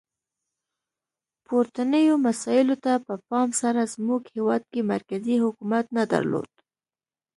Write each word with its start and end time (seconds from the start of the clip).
پورتنیو 1.45 2.15
مسایلو 2.27 2.75
ته 2.85 2.93
په 3.05 3.13
پام 3.29 3.49
سره 3.61 3.81
زموږ 3.93 4.21
هیواد 4.35 4.63
کې 4.71 4.81
مرکزي 4.93 5.35
حکومت 5.45 5.85
نه 5.97 6.03
درلود. 6.11 6.51